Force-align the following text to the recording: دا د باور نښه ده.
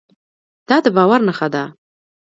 دا 0.69 0.77
د 0.85 0.87
باور 0.95 1.19
نښه 1.27 1.47
ده. 1.53 1.63